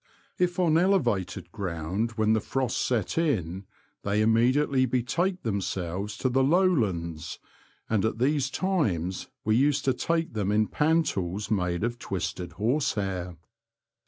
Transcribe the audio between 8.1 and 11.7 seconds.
these times we used to take them in panties